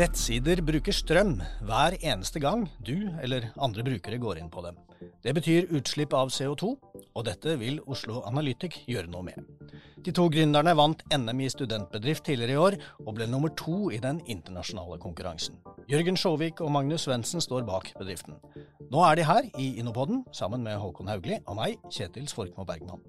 [0.00, 1.34] Nettsider bruker strøm
[1.66, 4.78] hver eneste gang du eller andre brukere går inn på dem.
[5.20, 6.70] Det betyr utslipp av CO2,
[7.12, 9.49] og dette vil Oslo Analytic gjøre noe med.
[10.00, 13.98] De to gründerne vant NM i studentbedrift tidligere i år, og ble nummer to i
[14.00, 15.58] den internasjonale konkurransen.
[15.92, 18.38] Jørgen Sjåvik og Magnus Svendsen står bak bedriften.
[18.90, 23.04] Nå er de her i Innopoden sammen med Håkon Haugli og meg, Kjetil Svorkmo Bergman.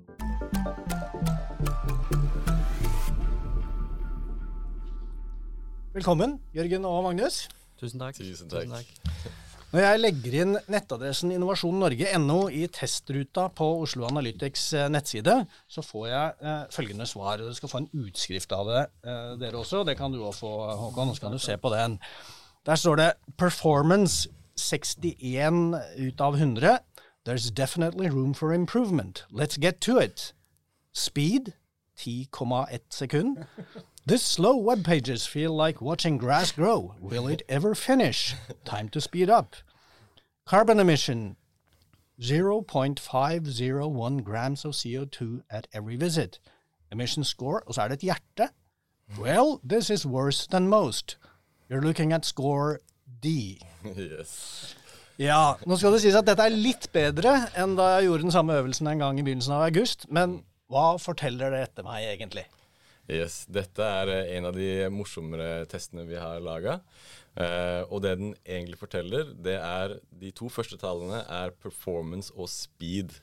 [5.96, 7.46] Velkommen, Jørgen og Magnus.
[7.80, 8.20] Tusen takk.
[8.20, 9.11] Tusen takk.
[9.72, 15.38] Når jeg legger inn nettadressen innovasjonnorge.no i testruta på Oslo Analytics eh, nettside,
[15.72, 17.40] så får jeg eh, følgende svar.
[17.40, 19.86] Dere skal få en utskrift av det, eh, dere også.
[19.88, 21.14] Det kan du òg få, Håkon.
[21.16, 21.96] Så kan du se på den.
[22.68, 24.28] Der står det 'Performance
[24.60, 26.80] 61 ut av 100'.
[27.24, 29.24] There's definitely room for improvement.
[29.32, 30.34] Let's get to it.
[30.94, 31.54] Speed
[32.02, 33.46] 10,1 sekund.
[34.08, 36.96] This slow web pages feel like watching grass grow.
[37.00, 38.34] Will it ever finish?
[38.66, 39.56] Time to speed up.
[40.46, 41.36] Carbon emission
[42.20, 46.40] 0.501 grams of CO2 at every visit.
[46.92, 48.50] Emission score, og så er det et hjerte.
[49.20, 51.18] Well, this is worse than most.
[51.70, 52.80] You're looking at score
[53.24, 53.60] D.
[53.86, 54.76] Yes.
[55.20, 58.32] Ja, nå skal det sies at dette er litt bedre enn da jeg gjorde den
[58.34, 60.42] samme øvelsen en gang i begynnelsen av august, men
[60.72, 62.48] hva forteller det etter meg egentlig?
[63.12, 63.44] yes.
[63.52, 66.80] Dette er eh, en av de morsommere testene vi har laga.
[67.36, 72.50] Eh, og det den egentlig forteller, det er De to første tallene er performance og
[72.52, 73.16] speed.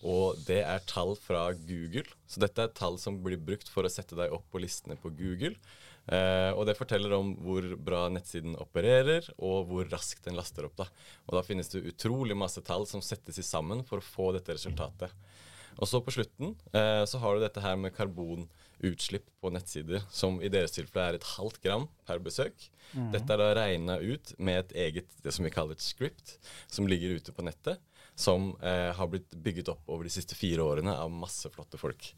[0.00, 2.08] Og det er tall fra Google.
[2.28, 5.12] Så dette er tall som blir brukt for å sette deg opp på listene på
[5.12, 5.56] Google.
[6.08, 10.78] Eh, og det forteller om hvor bra nettsiden opererer, og hvor raskt den laster opp.
[10.80, 10.88] da.
[11.28, 14.56] Og da finnes det utrolig masse tall som settes i sammen for å få dette
[14.56, 15.12] resultatet.
[15.78, 20.40] Og så på slutten eh, så har du dette her med karbonutslipp på nettsider, som
[20.42, 22.70] i deres tilfelle er et halvt gram per besøk.
[23.14, 26.88] Dette er da regna ut med et eget, det som vi kaller et script, som
[26.90, 27.78] ligger ute på nettet.
[28.18, 32.10] Som eh, har blitt bygget opp over de siste fire årene av masse flotte folk.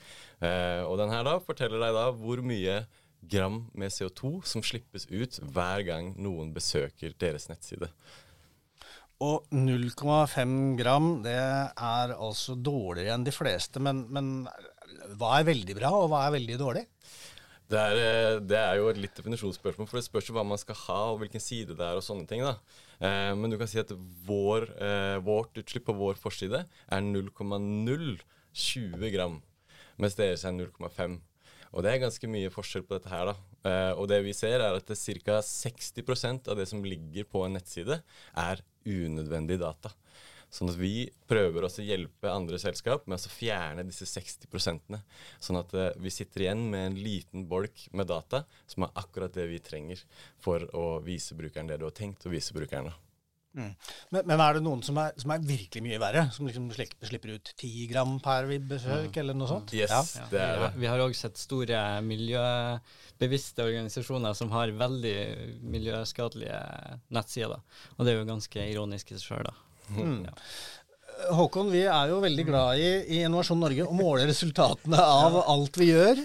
[0.43, 2.81] Eh, og den her da forteller deg da hvor mye
[3.23, 7.87] gram med CO2 som slippes ut hver gang noen besøker deres nettside.
[9.23, 13.83] Og 0,5 gram, det er altså dårligere enn de fleste.
[13.83, 14.33] Men, men
[15.19, 16.85] hva er veldig bra, og hva er veldig dårlig?
[17.73, 20.61] Det er, eh, det er jo et litt definisjonsspørsmål, for det spørs jo hva man
[20.61, 22.43] skal ha, og hvilken side det er, og sånne ting.
[22.45, 22.59] da.
[23.01, 23.93] Eh, men du kan si at
[24.27, 29.41] vår, eh, vårt utslipp på vår forside er 0,020 gram,
[29.97, 31.21] mens deres er 0,5.
[31.73, 33.37] Og det er ganske mye forskjell på dette her, da.
[33.97, 35.41] Og det vi ser, er at ca.
[35.41, 38.03] 60% av det som ligger på en nettside,
[38.37, 39.93] er unødvendig data.
[40.53, 44.99] Sånn at vi prøver også å hjelpe andre selskap med å fjerne disse 60%
[45.41, 49.33] Sånn at eh, vi sitter igjen med en liten bolk med data som er akkurat
[49.33, 50.03] det vi trenger
[50.45, 52.93] for å vise brukeren det du har tenkt å vise brukeren.
[53.55, 53.67] Da.
[54.11, 56.23] Men, men er det noen som er, som er virkelig mye verre?
[56.33, 59.73] Som liksom slipper, slipper ut 10 gram per besøk, eller noe sånt?
[59.77, 60.27] Yes, Ja.
[60.31, 60.71] det er det.
[60.81, 65.17] Vi har òg sett store miljøbevisste organisasjoner som har veldig
[65.63, 66.61] miljøskadelige
[67.13, 67.57] nettsider.
[67.57, 67.89] da.
[67.99, 69.55] Og det er jo ganske ironisk i seg sjøl, da.
[69.93, 70.27] Mm.
[71.37, 75.77] Håkon, vi er jo veldig glad i, i Innovasjon Norge å måle resultatene av alt
[75.79, 76.23] vi gjør.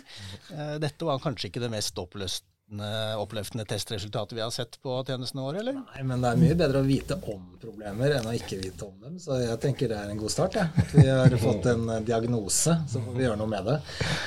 [0.56, 5.44] Eh, Dette var kanskje ikke det mest oppløftende, oppløftende testresultatet vi har sett på tjenestene
[5.46, 5.78] våre, eller?
[5.80, 8.98] Nei, men det er mye bedre å vite om problemer enn å ikke vite om
[9.06, 9.14] dem.
[9.24, 10.58] Så jeg tenker det er en god start.
[10.60, 10.66] Ja.
[10.84, 13.78] At vi har fått en eh, diagnose, så får vi gjøre noe med det.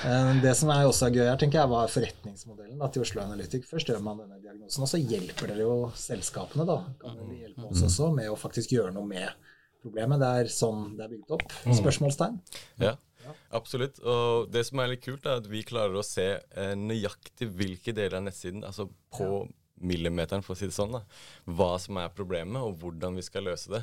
[0.08, 3.68] Eh, Det som er også gøy her, tenker jeg, var forretningsmodellen da, til Oslo Analytic.
[3.68, 6.78] Først gjør man denne diagnosen, og så hjelper dere jo selskapene, da.
[7.04, 9.28] Kan dere hjelpe oss også med å faktisk gjøre noe med
[9.84, 10.20] problemet.
[10.20, 11.52] Det er sånn det er bygd opp.
[11.76, 12.40] Spørsmålstegn.
[12.80, 12.96] Ja,
[13.56, 14.00] absolutt.
[14.02, 17.94] Og det som er litt kult, er at vi klarer å se eh, nøyaktig hvilke
[17.96, 19.46] deler av nettsiden, altså på
[19.80, 21.00] millimeteren, for å si det sånn, da,
[21.56, 23.82] hva som er problemet, og hvordan vi skal løse det.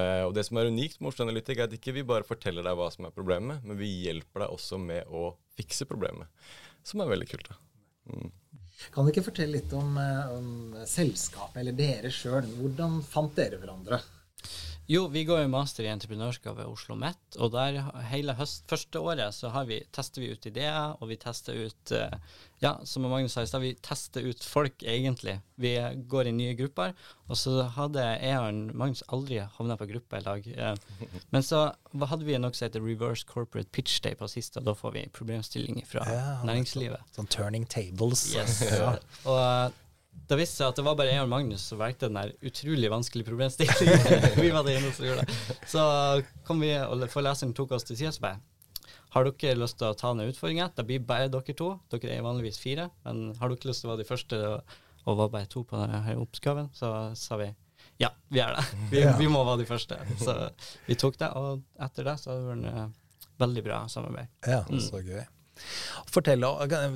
[0.00, 2.64] Eh, og det som er unikt med Oslo Analytic, er at ikke vi bare forteller
[2.64, 6.32] deg hva som er problemet, men vi hjelper deg også med å fikse problemet.
[6.84, 7.52] Som er veldig kult.
[7.52, 7.60] da.
[8.14, 8.32] Mm.
[8.92, 12.48] Kan du ikke fortelle litt om, eh, om selskapet, eller dere sjøl?
[12.58, 14.00] Hvordan fant dere hverandre?
[14.86, 17.78] Jo, vi går jo master i entreprenørskap ved Oslo Mett, og der
[18.10, 21.92] hele høst, første året så har vi, tester vi ut ideer, og vi tester ut
[21.96, 22.18] eh,
[22.60, 25.38] Ja, som Magnus sa i stad, vi tester ut folk, egentlig.
[25.60, 25.72] Vi
[26.08, 26.92] går i nye grupper,
[27.28, 30.48] og så hadde jeg og Magnus aldri havna på gruppe i lag.
[30.52, 31.00] Eh,
[31.32, 31.62] men så
[32.04, 35.06] hadde vi noe som heter reverse corporate pitch day på siste, og da får vi
[35.16, 37.08] problemstillinger fra Ja, næringslivet.
[37.16, 38.28] Sånn turning tables.
[38.36, 38.60] Yes.
[38.74, 38.96] Ja.
[39.30, 39.72] Og
[40.24, 42.90] det viste seg at det var bare jeg og Magnus som valgte den der utrolig
[42.92, 44.16] vanskelige problemstillingen.
[44.44, 45.58] vi var det eneste som gjorde det.
[45.68, 45.84] Så
[46.48, 48.40] kom vi, og foreleseren tok oss til side og bare
[49.14, 50.72] har dere lyst til å ta ned utfordringa?
[50.74, 51.68] Det blir bare dere to.
[51.92, 52.88] Dere er vanligvis fire.
[53.04, 54.72] Men har dere lyst til å være de første og,
[55.04, 56.72] var bare to på denne oppgaven?
[56.74, 57.52] Så sa vi
[58.02, 58.64] ja, vi er det.
[58.90, 60.00] Vi, vi, må være de første.
[60.18, 60.34] Så
[60.88, 62.88] vi tok det, og etter det så har det vært en eh,
[63.44, 64.32] veldig bra samarbeid.
[64.50, 65.22] Ja, så gøy.
[66.10, 66.44] Fortell,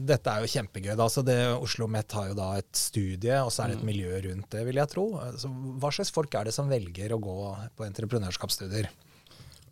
[0.06, 0.92] Dette er jo kjempegøy.
[0.98, 1.08] Da.
[1.12, 3.90] Så det, Oslo Met har jo da et studie, og så er det et mm.
[3.90, 5.08] miljø rundt det, vil jeg tro.
[5.40, 7.38] Så hva slags folk er det som velger å gå
[7.78, 8.90] på entreprenørskapsstudier?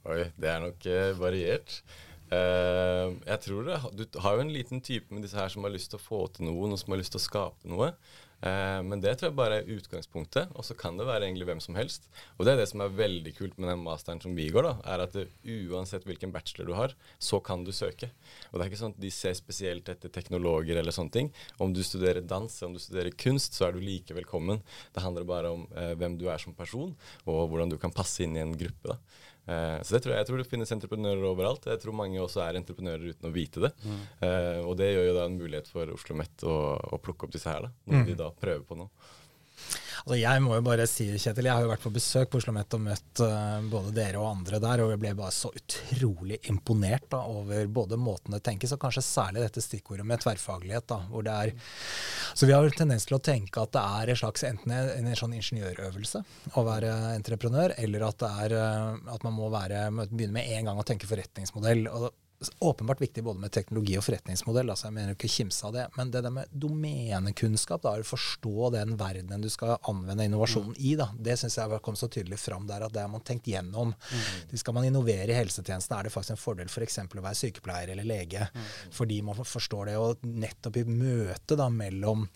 [0.06, 1.80] Oi, det er nok uh, variert.
[2.26, 5.74] Uh, jeg tror det, Du har jo en liten type med disse her som har
[5.74, 7.92] lyst til å få til noe, og som har lyst til å skape noe.
[8.44, 11.62] Uh, men det tror jeg bare er utgangspunktet, og så kan det være egentlig hvem
[11.64, 12.08] som helst.
[12.36, 14.74] Og det er det som er veldig kult med den masteren som vi går, da,
[14.92, 15.26] er at det,
[15.72, 18.10] uansett hvilken bachelor du har, så kan du søke.
[18.50, 21.32] Og det er ikke sånn at de ser spesielt etter teknologer eller sånne ting.
[21.62, 24.60] Om du studerer dans, om du studerer kunst, så er du like velkommen.
[24.94, 26.92] Det handler bare om eh, hvem du er som person,
[27.24, 28.92] og hvordan du kan passe inn i en gruppe.
[28.92, 29.00] da.
[29.46, 31.68] Uh, så det tror jeg, jeg tror det finnes entreprenører overalt.
[31.70, 33.72] Jeg tror mange også er entreprenører uten å vite det.
[33.84, 34.00] Mm.
[34.24, 36.56] Uh, og det gjør jo da en mulighet for Oslo OsloMet å,
[36.96, 38.08] å plukke opp disse her, da, når mm.
[38.10, 39.12] de da prøver på noe.
[40.06, 42.52] Altså jeg må jo bare si, Kjetil, jeg har jo vært på besøk på Oslo
[42.54, 46.36] Met og møtt uh, både dere og andre der, og jeg ble bare så utrolig
[46.46, 50.86] imponert da, over både måten det tenkes, og kanskje særlig dette stikkordet med tverrfaglighet.
[50.92, 51.50] da, hvor det er,
[52.38, 54.92] Så vi har jo tendens til å tenke at det er en slags enten en,
[55.10, 56.22] en sånn ingeniørøvelse
[56.54, 60.70] å være entreprenør, eller at, det er, uh, at man må være, begynne med en
[60.70, 61.82] gang å tenke forretningsmodell.
[61.90, 62.12] og
[62.58, 66.10] åpenbart viktig både med teknologi og forretningsmodell, altså jeg mener ikke kimse av det, men
[66.12, 70.80] det der med domenekunnskap, da, å forstå den verdenen du skal anvende innovasjonen mm.
[70.84, 73.48] i, da, det syns jeg kom så tydelig fram der at det har man tenkt
[73.48, 73.94] gjennom.
[73.94, 74.56] Mm.
[74.60, 76.98] Skal man innovere i helsetjenesten, er det faktisk en fordel f.eks.
[77.06, 78.68] For å være sykepleier eller lege, mm.
[78.94, 79.96] fordi man forstår det.
[80.00, 82.26] Og nettopp i møtet da, mellom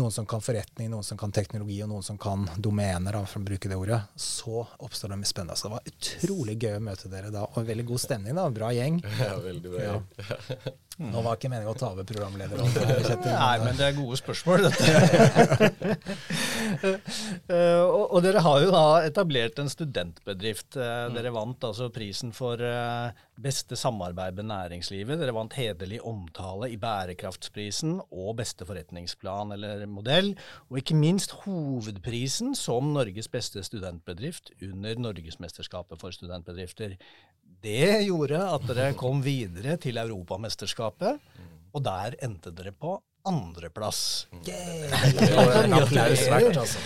[0.00, 3.40] noen som kan forretning, noen som kan teknologi, og noen som kan domener, da, for
[3.42, 5.58] å bruke det ordet, så oppstår det mye spennende.
[5.58, 8.36] Så det var utrolig gøy å møte dere da, og veldig god stemning.
[8.36, 9.00] da, Bra gjeng.
[9.46, 9.84] Veldig bra.
[9.86, 10.74] Ja.
[10.96, 13.18] Nå var ikke meningen å ta over programlederrollen.
[13.26, 15.98] Nei, men det er gode spørsmål, dette.
[17.52, 20.78] uh, og, og, dere har jo da etablert en studentbedrift.
[20.80, 25.20] Uh, dere vant altså prisen for uh, beste samarbeid med næringslivet.
[25.20, 30.32] Dere vant hederlig omtale i Bærekraftsprisen og beste forretningsplan eller modell.
[30.70, 36.96] Og ikke minst hovedprisen som Norges beste studentbedrift under Norgesmesterskapet for studentbedrifter.
[37.66, 41.22] Det gjorde at dere kom videre til Europamesterskapet,
[41.74, 42.94] og der endte dere på
[43.26, 44.28] andreplass.
[44.46, 45.80] Yeah.
[45.80, 46.78] Applaus altså.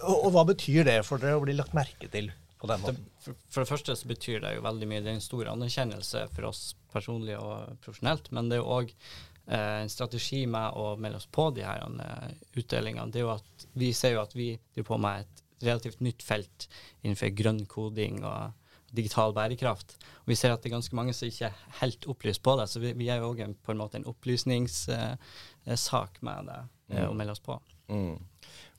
[0.00, 2.32] og, og hva betyr det for dere å bli lagt merke til?
[2.62, 3.02] på den måten?
[3.18, 5.02] For, for, det første så betyr det jo veldig mye.
[5.02, 6.62] Det er en stor anerkjennelse for oss
[6.94, 8.30] personlig og profesjonelt.
[8.30, 11.82] Men det er jo òg eh, en strategi med å melde oss på de her
[11.82, 13.10] uh, utdelingene.
[13.10, 16.22] Det er jo at Vi ser jo at vi driver på med et relativt nytt
[16.26, 16.68] felt
[17.02, 18.61] innenfor grønn koding og
[18.92, 19.96] digital bærekraft.
[20.22, 22.66] Og vi ser at det er ganske mange som ikke er helt opplyst på det,
[22.70, 26.60] så vi, vi er jo òg på en måte en opplysningssak uh, med det
[26.92, 27.08] mm.
[27.08, 27.54] å melde oss på.
[27.92, 28.16] Mm.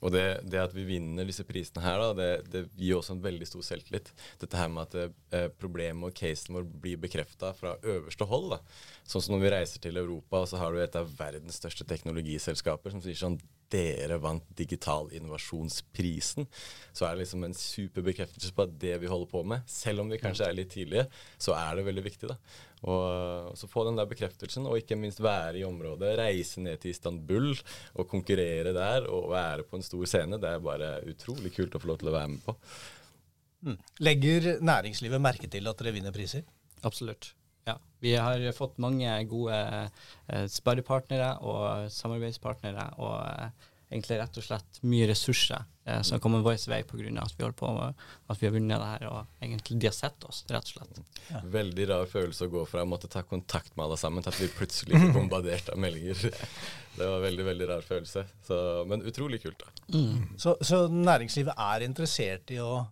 [0.04, 3.22] Og det, det, at vi vinner disse prisene her, da, det, det, gir også en
[3.24, 4.10] veldig stor selvtillit.
[4.42, 8.50] Dette her med at eh, problemet og casen vår blir bekrefta fra øverste hold.
[8.52, 8.58] da.
[9.08, 12.92] Sånn som når vi reiser til Europa, så har du et av verdens største teknologiselskaper
[12.92, 13.38] som sier sånn
[13.74, 16.46] dere vant Digital innovasjonsprisen,
[16.94, 20.04] så er det liksom en super bekreftelse på at det vi holder på med, selv
[20.04, 22.30] om vi kanskje er litt tidlige, så er det veldig viktig.
[22.30, 22.38] da.
[22.84, 26.16] Og så få den der bekreftelsen, og ikke minst være i området.
[26.20, 30.40] Reise ned til Istanbul og konkurrere der og være på en stor scene.
[30.40, 32.56] Det er bare utrolig kult å få lov til å være med på.
[33.64, 33.78] Mm.
[34.04, 36.44] Legger næringslivet merke til at dere vinner priser?
[36.84, 37.32] Absolutt.
[37.64, 37.78] Ja.
[38.04, 42.90] Vi har fått mange gode eh, sparepartnere og samarbeidspartnere.
[43.00, 47.10] og eh, egentlig rett og slett mye ressurser eh, som har kommet vår vei pga.
[47.22, 49.96] at vi holder på med, at vi har vunnet det her, og egentlig de har
[49.96, 51.02] sett oss, rett og slett.
[51.30, 51.42] Ja.
[51.56, 54.40] Veldig rar følelse å gå fra å måtte ta kontakt med alle sammen til at
[54.40, 56.30] vi plutselig blir bombardert av meldinger.
[56.94, 58.56] Det var veldig veldig rar følelse, så,
[58.86, 59.64] men utrolig kult.
[59.64, 59.98] da.
[59.98, 60.36] Mm.
[60.38, 62.84] Så, så, næringslivet er interessert i å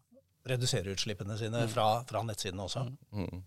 [0.51, 2.83] redusere utslippene sine fra, fra nettsidene også?
[3.15, 3.45] Mm.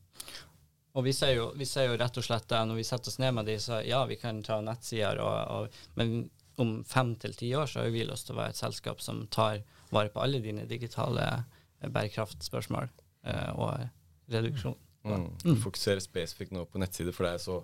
[0.96, 3.20] Og vi ser, jo, vi ser, jo, rett og slett det, når vi setter oss
[3.20, 6.30] ned med de, så ja, vi kan ta nettsider, og, og, men
[6.62, 9.25] om fem til ti år så har vi lyst til å være et selskap som
[9.28, 9.60] tar
[9.92, 12.88] vare på alle dine digitale eh, bærekraftspørsmål
[13.28, 14.78] eh, og reduksjon.
[15.06, 15.60] Mm.
[15.64, 17.62] Fokusere spesifikt nå på nettsider, for det er så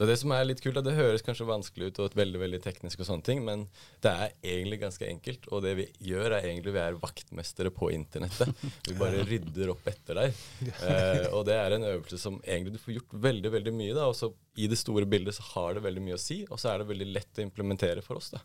[0.00, 0.78] det er det som er litt kult.
[0.80, 3.66] Det høres kanskje vanskelig ut og veldig veldig teknisk, og sånne ting, men
[4.00, 5.44] det er egentlig ganske enkelt.
[5.52, 8.48] Og det vi gjør, er egentlig vi er vaktmestere på internettet.
[8.88, 10.40] Vi bare rydder opp etter deg.
[10.70, 13.92] Eh, og det er en øvelse som egentlig du får gjort veldig veldig mye.
[13.98, 16.56] da, og så I det store bildet så har det veldig mye å si, og
[16.62, 18.32] så er det veldig lett å implementere for oss.
[18.32, 18.40] da.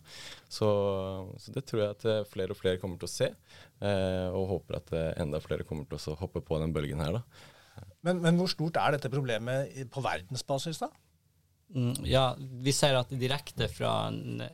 [0.52, 0.68] Så,
[1.40, 3.32] så det tror jeg at eh, flere og flere kommer til å se,
[3.80, 7.22] eh, og håper at eh, enda flere kommer til å hoppe på den bølgen her.
[7.22, 7.54] da.
[8.06, 10.92] Men, men hvor stort er dette problemet på verdensbasis, da?
[11.74, 14.12] Mm, ja, vi ser at direkte fra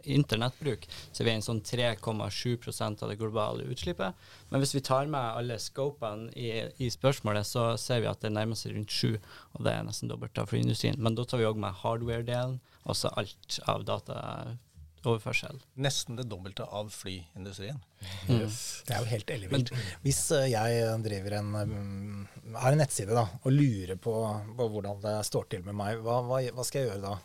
[0.08, 4.16] internettbruk så er vi en sånn 3,7% av det globale utslippet.
[4.50, 6.50] Men hvis vi tar med alle scopene i,
[6.80, 9.20] i spørsmålet, så ser vi at det nærmer seg rundt 7,
[9.58, 10.98] og det er nesten dobbelt av flyindustrien.
[11.04, 14.56] Men da tar vi òg med hardware-delen, altså alt av
[15.02, 15.60] dataoverførsel.
[15.82, 17.82] Nesten det dobbelte av flyindustrien.
[18.30, 18.84] Yes.
[18.86, 19.74] Det er jo helt ellevilt.
[20.06, 24.16] Hvis eh, jeg driver en, mm, har en nettside da, og lurer på,
[24.58, 27.18] på hvordan det står til med meg, hva, hva, hva skal jeg gjøre da?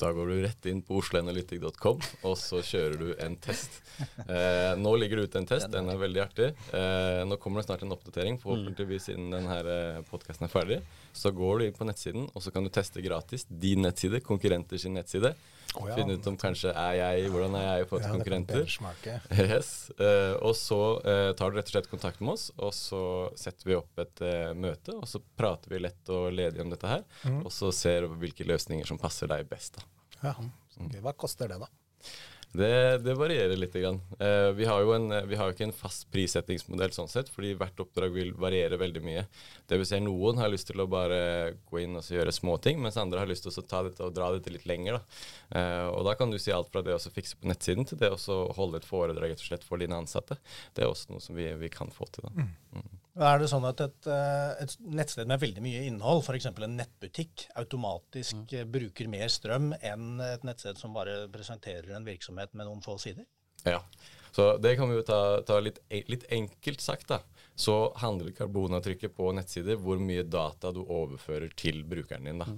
[0.00, 3.80] Da går du rett inn på osloanalytic.com, og så kjører du en test.
[4.26, 6.48] Eh, nå ligger det ute en test, den er veldig artig.
[6.74, 10.80] Eh, nå kommer det snart en oppdatering, forhåpentligvis innen denne podkasten er ferdig.
[11.14, 14.82] Så går du inn på nettsiden, og så kan du teste gratis din nettside, konkurrenter
[14.82, 15.34] sin nettside.
[15.74, 18.18] Oh, ja, Finne ut om kanskje er jeg, hvordan er jeg i forhold til Ja,
[18.18, 18.60] konkurrenter.
[19.54, 19.70] Yes.
[19.98, 23.00] Eh, og så eh, tar du rett og slett kontakt med oss, og så
[23.38, 26.90] setter vi opp et eh, møte, og så prater vi lett og ledig om dette
[26.90, 27.02] her,
[27.40, 29.80] og så ser vi hvilke løsninger som passer deg best.
[29.80, 29.83] da.
[30.24, 30.36] Ja.
[30.74, 31.02] Okay.
[31.04, 31.68] Hva koster det, da?
[32.54, 33.74] Det, det varierer litt.
[33.74, 34.00] Grann.
[34.18, 37.80] Eh, vi har jo en, vi har ikke en fast prissettingsmodell sånn sett, fordi hvert
[37.82, 39.24] oppdrag vil variere veldig mye.
[39.66, 41.18] Det vil si Noen har lyst til å bare
[41.66, 44.14] gå inn og så gjøre småting, mens andre har lyst til å ta dette og
[44.14, 45.00] dra dette litt lenger.
[45.00, 45.24] Da.
[45.58, 48.14] Eh, og da kan du si alt fra det å fikse på nettsiden til det
[48.14, 50.38] å holde et foredrag rett og slett for dine ansatte.
[50.78, 52.30] Det er også noe som vi, vi kan få til.
[52.30, 52.46] da.
[53.14, 56.48] Er det sånn at et, eh, et nettsted med veldig mye innhold, f.eks.
[56.50, 58.72] en nettbutikk, automatisk mm.
[58.74, 63.28] bruker mer strøm enn et nettsted som bare presenterer en virksomhet med noen få sider?
[63.62, 63.78] Ja,
[64.34, 65.78] så det kan vi jo ta, ta litt,
[66.10, 67.06] litt enkelt sagt.
[67.12, 67.22] da.
[67.56, 72.42] Så handler karbonavtrykket på nettsider hvor mye data du overfører til brukeren din.
[72.42, 72.48] da.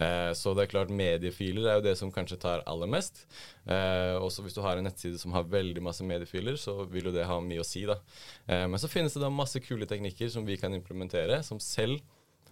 [0.00, 3.26] Eh, så det er klart mediefiler er jo det som kanskje tar aller mest.
[3.68, 7.14] Eh, også hvis du har en nettside som har veldig masse mediefiler, så vil jo
[7.14, 7.84] det ha mye å si.
[7.88, 8.00] da.
[8.48, 12.00] Eh, men så finnes det da masse kule teknikker som vi kan implementere, som selv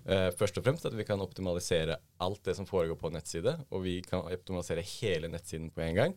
[0.04, 3.84] Eh, først og fremst at vi kan optimalisere alt det som foregår på nettside, og
[3.86, 6.16] vi kan optimalisere hele nettsiden på en gang.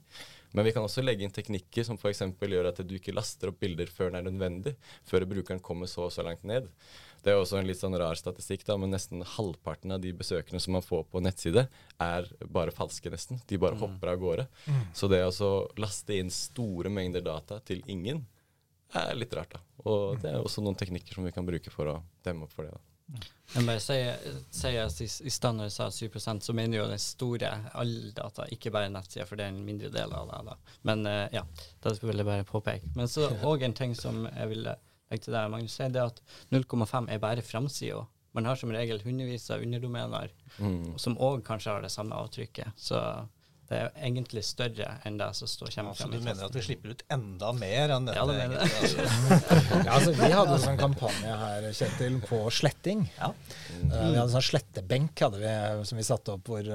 [0.51, 2.23] Men vi kan også legge inn teknikker som f.eks.
[2.39, 4.75] gjør at du ikke laster opp bilder før det er nødvendig,
[5.07, 6.67] før brukeren kommer så og så langt ned.
[7.23, 10.61] Det er også en litt sånn rar statistikk, da, men nesten halvparten av de besøkende
[10.63, 11.65] som man får på nettside,
[12.03, 13.41] er bare falske, nesten.
[13.47, 14.47] De bare hopper av gårde.
[14.95, 18.25] Så det å laste inn store mengder data til ingen,
[18.95, 19.63] er litt rart, da.
[19.83, 22.67] Og det er også noen teknikker som vi kan bruke for å demme opp for
[22.67, 22.75] det.
[22.77, 22.96] da.
[23.55, 27.51] Jeg bare sier, i, i stand når jeg sa 7 så mener jo den store
[27.79, 30.41] all data, ikke bare nettsida, for det er en mindre del av det.
[30.49, 30.57] da.
[30.89, 31.45] Men uh, ja,
[31.85, 32.91] det vil jeg bare påpeke.
[32.99, 34.75] Men så òg en ting som jeg ville
[35.07, 36.21] legge til deg, Magnus, er det at
[36.51, 38.03] 0,5 er bare framsida.
[38.35, 40.95] Man har som regel hundrevis av underdomener Mm.
[40.97, 42.71] som òg kanskje har det samme avtrykket.
[42.81, 42.97] Så
[43.67, 46.11] det er egentlig større enn det som står kommer fram.
[46.13, 48.17] Så du mener at vi slipper ut enda mer enn dette?
[48.19, 48.71] Ja, det mener jeg.
[48.79, 49.07] altså.
[49.77, 53.03] Ja, altså, vi hadde en sånn kampanje her, Kjetil, på sletting.
[53.17, 53.33] Ja.
[53.33, 55.51] Eh, vi hadde en sånn slettebenk hadde vi,
[55.89, 56.69] som vi satte opp hvor,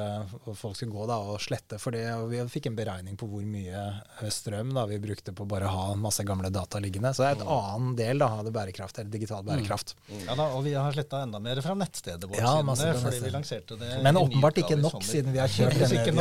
[0.45, 1.79] hvor folk skulle gå da, og slette.
[1.81, 5.33] For det, og vi fikk en beregning på hvor mye eh, strøm da, vi brukte
[5.37, 7.15] på bare å ha masse gamle data liggende.
[7.17, 9.97] Så det er et annen del da, av det bærekraft, eller digital bærekraft.
[10.27, 13.01] Ja da, og vi har sletta enda mer fra nettstedet vårt Ja, siden masse det,
[13.01, 13.93] fordi vi lanserte det.
[14.05, 16.17] Men åpenbart ikke nok, siden vi har kjørt denne ikke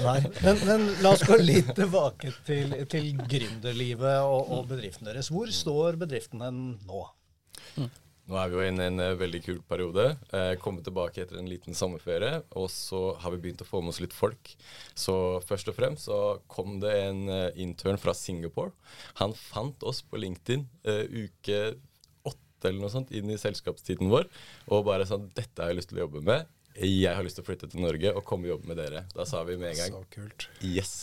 [0.00, 0.22] nok.
[0.22, 0.44] her.
[0.46, 5.28] Men, men la oss gå litt tilbake til, til gründerlivet og, og bedriften deres.
[5.32, 7.04] Hvor står bedriften hen nå?
[8.30, 10.04] Nå er vi jo inne i en eh, veldig kul periode.
[10.32, 13.92] Eh, kommet tilbake etter en liten sommerferie, og så har vi begynt å få med
[13.92, 14.52] oss litt folk.
[14.94, 15.14] Så
[15.48, 16.20] først og fremst så
[16.52, 18.72] kom det en eh, intern fra Singapore.
[19.20, 21.60] Han fant oss på LinkedIn eh, uke
[22.30, 24.30] åtte eller noe sånt inn i selskapstiden vår,
[24.70, 26.46] og bare sånn Dette har jeg lyst til å jobbe med.
[26.78, 29.04] Jeg har lyst til å flytte til Norge og komme og jobbe med dere.
[29.12, 30.48] Da sa vi med en gang Så kult.
[30.64, 30.94] Yes.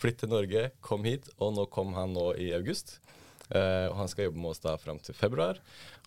[0.00, 1.28] Flytt til Norge, kom hit.
[1.38, 2.98] Og nå kom han nå i august.
[3.50, 5.60] Eh, og han skal jobbe med oss da fram til februar.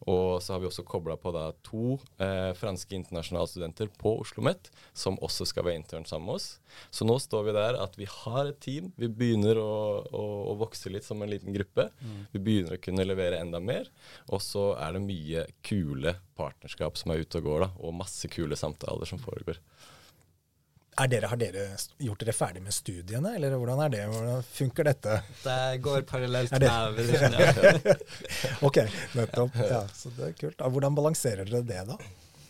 [0.09, 4.37] Og så har vi også kobla på da to uh, franske internasjonale studenter på Oslo
[4.37, 6.59] OsloMet, som også skal være intern sammen med oss.
[6.93, 8.91] Så nå står vi der at vi har et team.
[8.97, 11.89] Vi begynner å, å, å vokse litt som en liten gruppe.
[12.31, 13.89] Vi begynner å kunne levere enda mer.
[14.29, 17.71] Og så er det mye kule partnerskap som er ute og går, da.
[17.81, 19.57] Og masse kule samtaler som foregår.
[20.97, 21.63] Er dere, har dere
[22.01, 23.99] gjort dere ferdig med studiene, eller hvordan er det?
[24.09, 25.19] Hvordan funker dette?
[25.43, 27.35] Det går parallelt det- med bedriften.
[27.37, 27.97] Ja.
[28.67, 28.79] Ok,
[29.13, 29.59] nettopp.
[29.61, 30.57] Ja, så det er kult.
[30.73, 31.97] Hvordan balanserer dere det, da?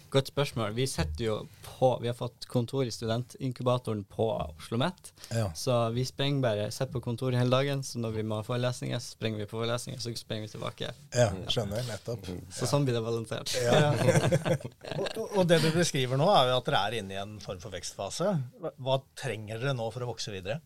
[0.09, 0.71] Godt spørsmål.
[0.77, 1.35] Vi sitter jo
[1.65, 5.13] på Vi har fått kontor i studentinkubatoren på Oslo OsloMet.
[5.29, 5.53] Ja.
[5.53, 7.83] Så vi springer bare, sitter på kontoret hele dagen.
[7.83, 10.91] Så når vi må ha forelesninger, så sprenger vi på forelesninger, så sprenger vi tilbake.
[11.15, 11.83] Ja, skjønner.
[11.87, 12.29] Nettopp.
[12.53, 13.53] Så sånn blir det balansert.
[13.63, 13.93] Ja.
[15.01, 17.61] og, og det du beskriver nå, er jo at dere er inne i en form
[17.63, 18.33] for vekstfase.
[18.61, 20.61] Hva, hva trenger dere nå for å vokse videre?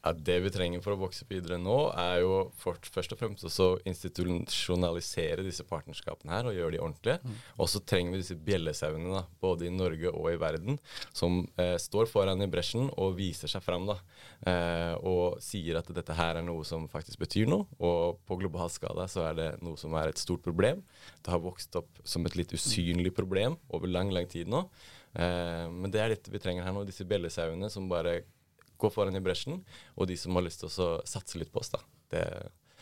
[0.00, 3.60] Ja, det vi trenger for å vokse videre nå, er jo fort, først og fremst
[3.60, 7.18] å institusjonalisere disse partnerskapene her og gjøre de ordentlige.
[7.20, 7.34] Mm.
[7.60, 10.80] Og så trenger vi disse bjellesauene, da, både i Norge og i verden,
[11.12, 13.90] som eh, står foran i bresjen og viser seg fram.
[13.90, 13.98] da,
[14.48, 17.68] eh, Og sier at dette her er noe som faktisk betyr noe.
[17.76, 20.80] Og på global skala så er det noe som er et stort problem.
[21.20, 24.64] Det har vokst opp som et litt usynlig problem over lang, lang tid nå.
[25.12, 28.22] Eh, men det er dette vi trenger her nå, disse bjellesauene som bare
[28.80, 29.60] gå foran i bresjen,
[29.96, 31.72] og de som har lyst til å satse litt på oss.
[31.74, 31.84] da.
[32.10, 32.24] Det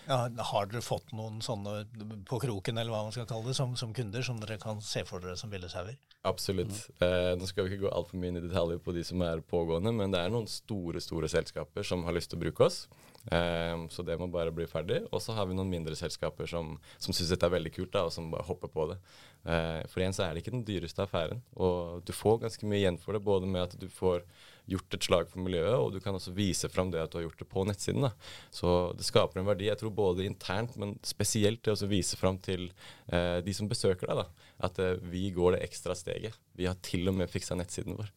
[0.08, 1.82] ja, har dere fått noen sånne
[2.28, 5.02] på kroken, eller hva man skal kalle det, som, som kunder, som dere kan se
[5.08, 5.98] for dere som billesauer?
[6.28, 6.72] Absolutt.
[6.72, 7.04] Mm.
[7.04, 9.44] Eh, nå skal vi ikke gå altfor mye inn i detaljer på de som er
[9.44, 12.86] pågående, men det er noen store store selskaper som har lyst til å bruke oss.
[13.26, 15.02] Eh, så det må bare bli ferdig.
[15.12, 18.06] Og så har vi noen mindre selskaper som, som syns dette er veldig kult, da,
[18.08, 19.00] og som bare hopper på det.
[19.48, 22.80] Uh, for igjen så er det ikke den dyreste affæren, og du får ganske mye
[22.82, 24.24] igjen for det, både med at du får
[24.68, 27.24] gjort et slag for miljøet, og du kan også vise fram det at du har
[27.24, 28.04] gjort det på nettsiden.
[28.04, 28.10] Da.
[28.52, 32.36] Så det skaper en verdi, jeg tror både internt, men spesielt det å vise fram
[32.44, 32.66] til
[33.12, 36.36] uh, de som besøker deg, da, at uh, vi går det ekstra steget.
[36.58, 38.12] Vi har til og med fiksa nettsiden vår.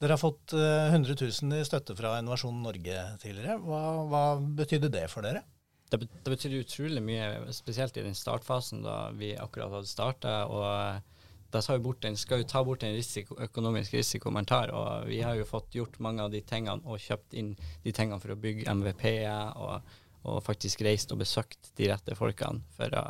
[0.00, 3.58] Dere har fått eh, 100 000 i støtte fra Innovasjon Norge tidligere.
[3.60, 5.42] Hva, hva betydde det for dere?
[5.90, 10.34] Det, det betydde utrolig mye, spesielt i den startfasen da vi akkurat hadde starta.
[11.50, 14.70] Da tar vi bort den, skal vi ta bort en risiko, økonomisk risiko man tar.
[14.72, 17.52] Og vi har jo fått gjort mange av de tingene og kjøpt inn
[17.84, 22.62] de tingene for å bygge MVP-er, og, og, faktisk reist og besøkt de rette folkene
[22.78, 23.06] for å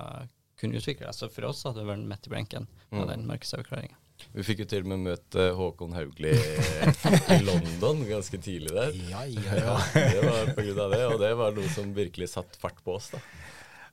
[0.60, 1.14] kunne utvikle det.
[1.14, 3.10] Så for oss hadde det vært midt i blenken på mm.
[3.12, 4.00] den markedsavklaringa.
[4.34, 8.96] Vi fikk jo til og med møte Håkon Haugli i London ganske tidlig der.
[9.10, 9.78] Ja, ja, ja.
[9.94, 12.98] Det var på grunn av det, og det var noe som virkelig satt fart på
[12.98, 13.10] oss.
[13.14, 13.22] da.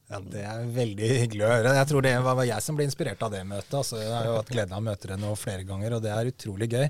[0.08, 1.74] Ja, Det er veldig hyggelig å høre.
[1.76, 3.74] Jeg tror det var jeg som ble inspirert av det møtet.
[3.76, 6.14] Altså, jeg har jo hatt gleden av å møte dere nå flere ganger, og det
[6.16, 6.86] er utrolig gøy.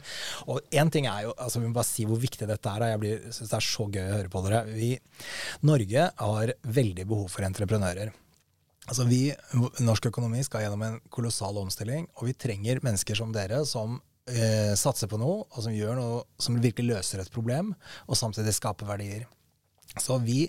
[0.53, 2.85] Og én ting er jo, altså Vi må bare si hvor viktig dette er.
[2.93, 4.61] Jeg synes det er så gøy å høre på dere.
[4.69, 4.91] Vi,
[5.65, 8.13] Norge har veldig behov for entreprenører.
[8.87, 9.21] Altså vi,
[9.83, 13.97] Norsk økonomi skal gjennom en kolossal omstilling, og vi trenger mennesker som dere som
[14.31, 17.73] eh, satser på noe, og som gjør noe som virkelig løser et problem,
[18.07, 19.27] og samtidig skaper verdier.
[20.03, 20.45] Så vi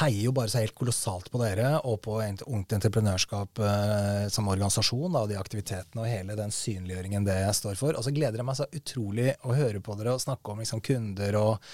[0.00, 5.12] heier jo bare så helt kolossalt på dere og på Ungt Entreprenørskap eh, som organisasjon
[5.12, 7.96] da, og de aktivitetene og hele den synliggjøringen det står for.
[7.96, 10.82] Og så gleder jeg meg så utrolig å høre på dere og snakke om liksom,
[10.84, 11.70] kunder og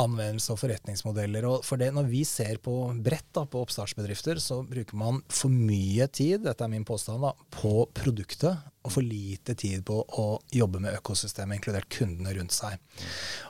[0.00, 1.48] anvendelse og forretningsmodeller.
[1.50, 5.52] Og for det, når vi ser på bredt da, på oppstartsbedrifter, så bruker man for
[5.52, 10.24] mye tid, dette er min påstand, da, på produktet og for lite tid på å
[10.56, 12.78] jobbe med økosystemet, inkludert kundene rundt seg.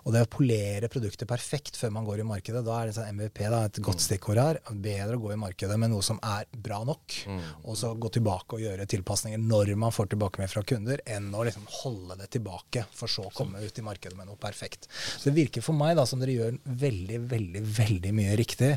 [0.02, 3.14] Og det å polere produktet perfekt før man går i markedet, da er det sånn
[3.14, 4.58] MVP da, et godt stikkord her.
[4.70, 7.38] Bedre å gå i markedet med noe som er bra nok, mm.
[7.62, 11.30] og så gå tilbake og gjøre tilpasninger når man får tilbake med fra kunder, enn
[11.30, 14.90] å liksom holde det tilbake, for så å komme ut i markedet med noe perfekt.
[14.90, 18.72] Så det virker for meg da som dere gjør veldig, veldig, veldig mye riktig.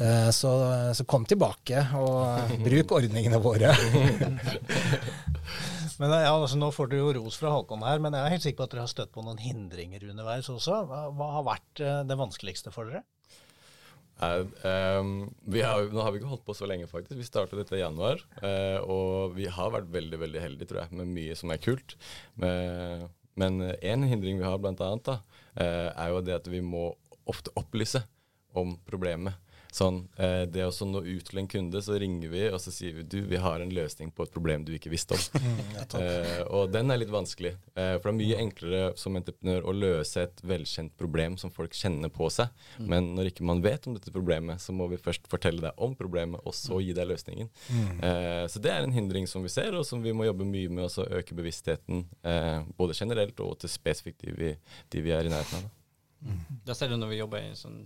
[0.00, 0.56] Uh, så,
[0.98, 3.70] så kom tilbake, og bruk ordningene våre.
[6.02, 8.44] Men ja, altså, Nå får du jo ros fra Håkon her, men jeg er helt
[8.44, 10.82] sikker på at dere har støtt på noen hindringer underveis også.
[10.88, 13.04] Hva, hva har vært uh, det vanskeligste for dere?
[14.16, 15.12] Uh, um,
[15.52, 17.18] har, nå har vi ikke holdt på så lenge, faktisk.
[17.20, 18.22] Vi startet dette i januar.
[18.40, 21.96] Uh, og vi har vært veldig veldig heldige, tror jeg, med mye som er kult.
[22.40, 26.62] Med, men en hindring vi har, blant annet, da, uh, er jo det at vi
[26.64, 26.90] må
[27.28, 28.04] ofte opplyse
[28.56, 29.36] om problemet.
[29.76, 32.94] Sånn, eh, det å nå ut til en kunde, så ringer vi og så sier
[32.96, 35.24] vi du, vi har en løsning på et problem du ikke visste om.
[35.46, 35.58] Mm,
[36.00, 37.52] eh, og den er litt vanskelig.
[37.78, 41.74] Eh, for det er mye enklere som entreprenør å løse et velkjent problem som folk
[41.76, 42.50] kjenner på seg.
[42.80, 42.86] Mm.
[42.92, 45.94] Men når ikke man vet om dette problemet, så må vi først fortelle deg om
[45.98, 47.50] problemet, og så gi deg løsningen.
[47.68, 47.92] Mm.
[48.08, 50.72] Eh, så det er en hindring som vi ser, og som vi må jobbe mye
[50.72, 54.54] med å øke bevisstheten eh, både generelt og til spesifikt de vi,
[54.92, 55.68] de vi er i nærheten av.
[55.68, 55.74] Da.
[56.26, 56.60] Mm.
[56.66, 57.84] Da ser du når vi jobber i sånn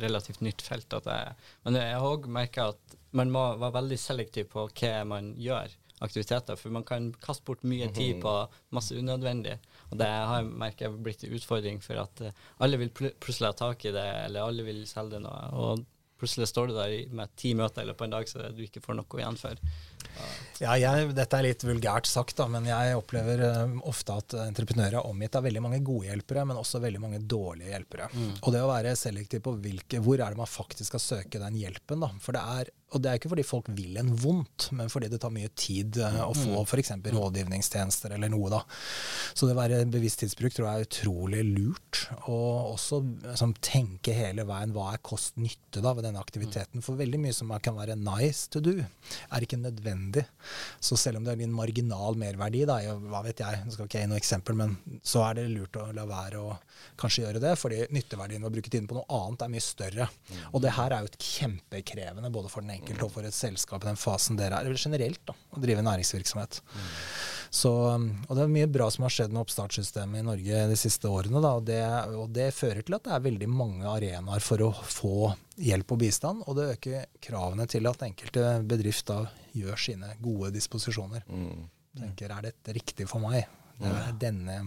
[0.00, 0.94] relativt nytt felt.
[1.06, 5.32] Jeg, men jeg har òg merka at man må være veldig selektiv på hva man
[5.40, 8.22] gjør aktiviteter, for man kan kaste bort mye tid mhm.
[8.24, 8.32] på
[8.74, 9.58] masse unødvendig.
[9.90, 13.52] Og det har jeg merket blitt en utfordring, for at uh, alle vil pl plutselig
[13.52, 15.44] ha tak i det, eller alle vil selge noe.
[15.52, 15.84] Og
[16.22, 18.82] plutselig står du der med ti møter i løpet av en dag så du ikke
[18.84, 19.62] får noe igjen for.
[20.62, 25.00] Ja, jeg, Dette er litt vulgært sagt, da, men jeg opplever uh, ofte at entreprenører
[25.00, 28.06] er omgitt av veldig mange gode hjelpere, men også veldig mange dårlige hjelpere.
[28.12, 28.30] Mm.
[28.38, 31.58] Og det å være selektiv på hvilke, hvor er det man faktisk skal søke den
[31.58, 32.12] hjelpen, da.
[32.22, 35.20] For det er og det er ikke fordi folk vil en vondt, men fordi det
[35.22, 36.66] tar mye tid uh, å få mm.
[36.66, 36.92] f.eks.
[37.14, 38.50] rådgivningstjenester eller noe.
[38.52, 38.60] da.
[39.32, 42.02] Så det å være bevisst tidsbruk tror jeg er utrolig lurt.
[42.28, 46.84] Og også liksom, tenke hele veien hva er kost-nytte ved denne aktiviteten.
[46.84, 50.26] For veldig mye som kan være nice to do, er ikke nødvendig.
[50.82, 52.78] Så selv om det er en marginal merverdi, da,
[53.08, 55.80] hva vet jeg, nå skal ikke jeg gi noe eksempel, men så er det lurt
[55.80, 56.52] å la være å
[57.00, 60.08] kanskje gjøre det, fordi nytteverdien ved å bruke tiden på noe annet er mye større.
[60.52, 63.36] Og det her er jo et kjempekrevende både for den enkelte enkelt og for et
[63.36, 66.58] selskap i den fasen dere er, eller generelt, da, å drive næringsvirksomhet.
[66.74, 66.90] Mm.
[67.52, 71.10] Så, og det er mye bra som har skjedd med oppstartssystemet i Norge de siste
[71.10, 71.42] årene.
[71.44, 71.80] Da, og, det,
[72.16, 76.00] og, det, fører til at det er veldig mange arenaer for å få hjelp og
[76.00, 79.12] bistand, og det øker kravene til at enkelte bedrift
[79.52, 81.26] gjør sine gode disposisjoner.
[81.28, 81.66] Mm.
[82.00, 83.44] Tenker, Er dette riktig for meg?
[83.76, 84.62] Det er denne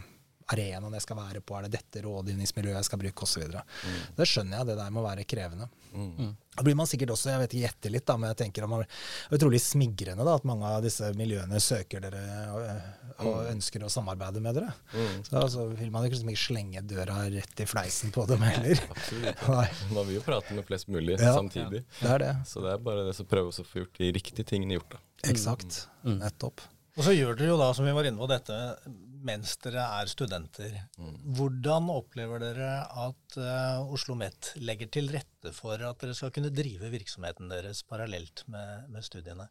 [0.53, 3.45] arenaen jeg skal være på, er det dette rådgivningsmiljøet jeg skal bruke, osv.
[3.55, 4.01] Mm.
[4.17, 5.69] Det skjønner jeg, det der må være krevende.
[5.95, 6.09] Mm.
[6.11, 6.33] mm.
[6.55, 8.71] Da blir man sikkert også, jeg vet ikke, gjette litt, da, men jeg tenker at
[8.71, 12.21] man er utrolig smigrende da, at mange av disse miljøene søker dere
[12.53, 12.61] og,
[13.25, 13.49] og mm.
[13.55, 14.69] ønsker å samarbeide med dere.
[14.93, 15.17] Mm.
[15.27, 18.85] Så altså, vil man liksom ikke slenge døra rett i fleisen på dem heller.
[18.95, 19.43] Absolutt.
[19.89, 21.83] Man vil jo prate med flest mulig ja, samtidig.
[21.83, 22.31] Ja, det er det.
[22.53, 24.95] Så det er bare det som prøver å få gjort de riktige tingene gjort.
[24.95, 25.03] da.
[25.33, 25.81] Eksakt.
[26.05, 26.21] Mm.
[26.21, 26.63] Nettopp.
[26.95, 28.61] Og så gjør dere jo da, som vi var inne på, dette
[29.25, 30.75] mens dere er studenter.
[30.99, 31.15] Mm.
[31.37, 36.53] Hvordan opplever dere at uh, Oslo OsloMet legger til rette for at dere skal kunne
[36.53, 39.47] drive virksomheten deres parallelt med, med studiene?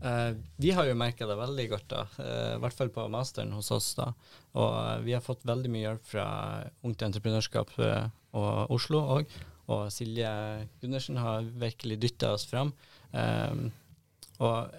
[0.00, 3.52] Uh, vi har jo merka det veldig godt, da, uh, i hvert fall på masteren
[3.56, 3.92] hos oss.
[3.98, 4.10] da.
[4.58, 6.28] Og vi har fått veldig mye hjelp fra
[6.88, 9.36] Ungt Entreprenørskap og Oslo òg.
[9.68, 10.30] Og Silje
[10.80, 12.72] Gundersen har virkelig dytta oss fram.
[14.38, 14.72] og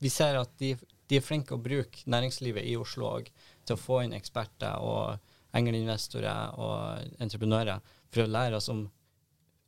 [0.00, 0.74] vi ser at de,
[1.06, 3.30] de er flinke å bruke næringslivet i Oslo òg
[3.66, 5.18] til å få inn eksperter og
[5.56, 8.86] engelinvestorer og entreprenører for å lære oss om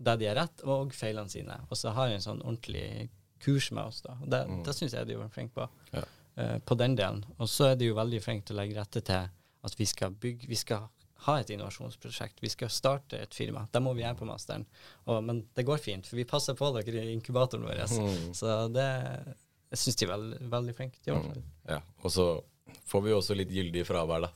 [0.02, 1.58] det de har rett, og feilene sine.
[1.68, 3.10] Og så har jeg en sånn ordentlig
[3.42, 4.00] kurs med oss.
[4.02, 4.16] da.
[4.24, 4.64] Det, mm.
[4.66, 6.02] det syns jeg de er flinke på, ja.
[6.38, 7.22] uh, på den delen.
[7.38, 9.30] Og så er de jo veldig flinke til å legge rette til
[9.62, 10.88] at vi skal bygge, vi skal
[11.28, 12.42] ha et innovasjonsprosjekt.
[12.42, 13.62] Vi skal starte et firma.
[13.70, 14.64] Det må vi gjøre på masteren.
[15.06, 17.84] Og, men det går fint, for vi passer på dere i inkubatoren vår.
[17.94, 18.32] Mm.
[18.34, 18.88] Så det
[19.72, 20.98] jeg syns de er veldig, veldig flinke.
[21.06, 21.44] De mm.
[21.70, 22.26] Ja, og så
[22.88, 24.32] får vi også litt gyldig fravær, da.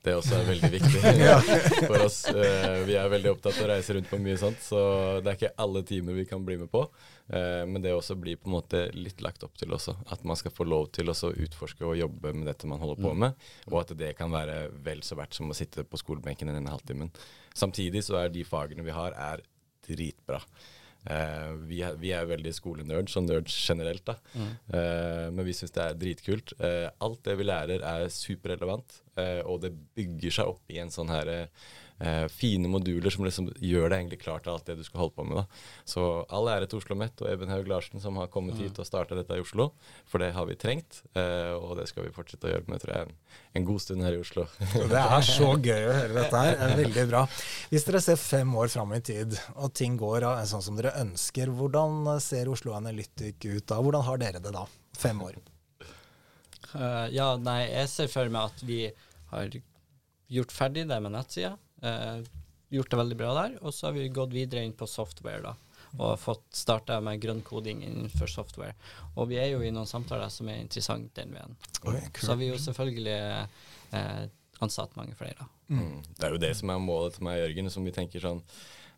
[0.00, 1.00] Det også er veldig viktig
[1.90, 2.22] for oss.
[2.32, 4.80] Eh, vi er veldig opptatt av å reise rundt på mye sånt, så
[5.20, 6.86] det er ikke alle timer vi kan bli med på.
[7.28, 9.98] Eh, men det også blir på en måte litt lagt opp til også.
[10.14, 13.12] At man skal få lov til å utforske og jobbe med dette man holder på
[13.12, 13.22] mm.
[13.26, 13.46] med.
[13.68, 17.12] Og at det kan være vel så verdt som å sitte på skolebenken denne halvtimen.
[17.52, 19.44] Samtidig så er de fagene vi har, er
[19.84, 20.40] dritbra.
[21.00, 24.18] Uh, vi, er, vi, er, veldig skolenerds og nerds generelt, da.
[24.34, 24.50] Mm.
[24.68, 26.52] Uh, men vi syns det er dritkult.
[26.60, 31.10] Uh, alt det vi lærer er superrelevant, og det bygger seg opp i en sånn
[31.12, 31.50] herre
[32.00, 35.14] eh, fine moduler som liksom gjør det egentlig klart til alt det du skal holde
[35.16, 35.42] på med.
[35.42, 35.60] da.
[35.88, 38.62] Så all ære til Oslo Met og Even Haug Larsen som har kommet mm.
[38.64, 39.70] hit og starta dette i Oslo.
[40.10, 42.94] For det har vi trengt, eh, og det skal vi fortsette å gjøre med tror
[42.96, 44.46] jeg, en, en god stund her i Oslo.
[44.94, 46.56] det er så gøy å høre dette her.
[46.56, 47.24] Det er veldig bra.
[47.70, 51.52] Hvis dere ser fem år fram i tid, og ting går sånn som dere ønsker,
[51.54, 53.80] hvordan ser Oslo Analytic ut da?
[53.80, 54.66] Hvordan har dere det da?
[55.00, 55.38] Fem år.
[56.70, 58.84] Uh, ja, nei, jeg ser for meg at vi
[59.32, 59.56] har
[60.30, 61.56] gjort ferdig det med nettsida.
[61.82, 62.22] Eh,
[62.70, 63.58] gjort det veldig bra der.
[63.62, 65.54] Og så har vi gått videre inn på software, da.
[65.98, 68.76] Og fått starta med grønn koding innenfor software.
[69.16, 71.56] Og vi er jo i noen samtaler som er interessante den veien.
[72.14, 73.16] Så har vi jo selvfølgelig
[73.98, 74.28] eh,
[74.62, 75.48] ansatt mange flere.
[75.70, 75.98] Mm.
[76.14, 78.44] Det er jo det som er målet til meg og Jørgen, som vi tenker sånn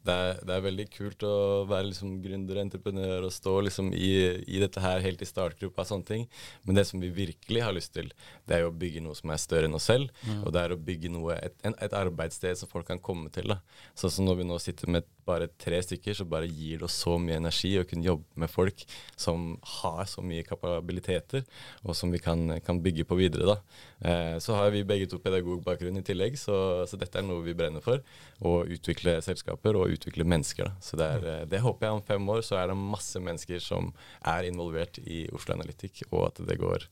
[0.03, 1.35] det er, det er, veldig kult å
[1.71, 4.11] være liksom gründer, entreprenør og stå liksom i,
[4.43, 6.25] i, dette her helt i startgruppa og sånne ting.
[6.67, 8.11] Men det som vi virkelig har lyst til,
[8.49, 10.11] det er jo å bygge noe som er større enn oss selv.
[10.27, 10.41] Mm.
[10.43, 13.55] Og det er å bygge noe, et, et arbeidssted som folk kan komme til.
[13.55, 13.61] da.
[13.99, 16.97] Sånn som når vi nå sitter med bare tre stykker, så bare gir det oss
[17.05, 18.85] så mye energi å kunne jobbe med folk
[19.19, 21.45] som har så mye kapabiliteter,
[21.83, 23.59] og som vi kan, kan bygge på videre.
[24.01, 26.57] Eh, så har vi begge to pedagogbakgrunn i tillegg, så,
[26.89, 28.03] så dette er noe vi brenner for.
[28.43, 30.71] Å utvikle selskaper og utvikle mennesker.
[30.71, 30.85] Da.
[30.85, 33.63] Så det, er, eh, det, håper jeg om fem år så er det masse mennesker
[33.63, 33.93] som
[34.27, 36.89] er involvert i Oslo Analytic, og at det går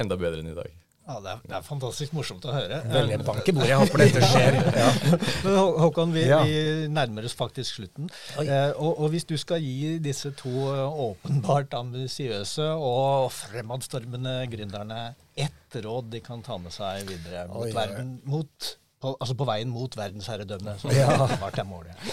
[0.00, 0.85] enda bedre enn i dag.
[1.06, 2.80] Ja, det er, det er, fantastisk morsomt å høre.
[2.90, 3.68] Veldig bank i bordet.
[3.70, 4.56] Jeg håper dette skjer.
[4.76, 4.88] Ja.
[5.44, 6.40] Men Håkon, vi, ja.
[6.42, 8.08] vi, nærmer oss faktisk slutten.
[8.42, 15.04] Eh, og, og, hvis du skal gi disse to eh, åpenbart ambisiøse og fremadstormende gründerne
[15.38, 19.68] ett råd de kan ta med seg videre mot, verden, mot på, altså på veien
[19.72, 20.76] mot verdensherredømme.
[20.80, 21.10] Så Ja.
[21.26, 22.06] åpenbart er målet.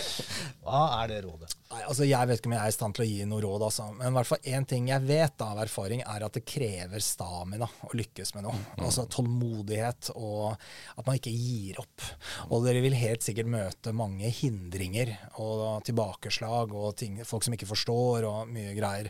[0.64, 1.54] Hva er det rådet?
[1.74, 3.64] Nei, altså Jeg vet ikke om jeg er i stand til å gi noe råd,
[3.68, 3.86] altså.
[3.98, 7.04] men i hvert fall én ting jeg vet da, av erfaring, er at det krever
[7.04, 8.60] stamina å lykkes med noe.
[8.78, 12.06] Altså tålmodighet, og at man ikke gir opp.
[12.50, 17.70] Og dere vil helt sikkert møte mange hindringer og tilbakeslag og ting, folk som ikke
[17.72, 19.10] forstår, og mye greier.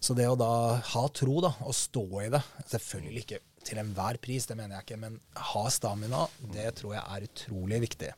[0.00, 0.52] Så det å da
[0.94, 4.86] ha tro da, og stå i det, selvfølgelig ikke til enhver pris, det mener jeg
[4.86, 5.18] ikke, men
[5.50, 6.24] ha stamina,
[6.54, 8.10] det tror jeg er utrolig viktig.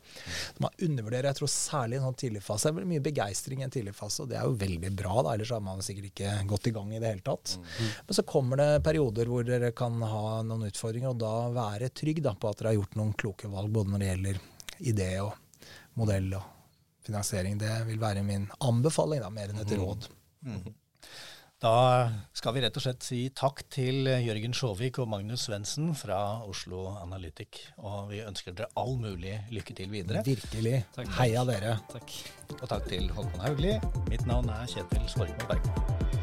[0.65, 3.67] Man undervurderer, jeg tror særlig i en sånn tidlig fase, det er mye begeistring i
[3.69, 6.35] en tidlig fase, og det er jo veldig bra, da, ellers har man sikkert ikke
[6.51, 7.57] gått i gang i det hele tatt.
[8.07, 12.23] Men så kommer det perioder hvor dere kan ha noen utfordringer, og da være trygg
[12.27, 14.43] da, på at dere har gjort noen kloke valg, både når det gjelder
[14.93, 15.33] idé og
[15.97, 16.53] modell og
[17.07, 17.57] finansiering.
[17.61, 20.11] Det vil være min anbefaling, da, mer enn et råd.
[21.57, 26.19] Da skal vi rett og slett si takk til Jørgen Sjåvik og Magnus Svendsen fra
[26.45, 27.63] Oslo Analytic.
[27.81, 30.21] Og vi ønsker dere all mulig lykke til videre.
[30.27, 30.83] Virkelig.
[30.99, 31.09] Takk.
[31.17, 31.79] Heia dere.
[31.95, 32.13] Takk.
[32.61, 33.73] Og takk til Håkon Haugli.
[34.11, 36.16] Mitt navn er Kjetil Svorkmo Bergman.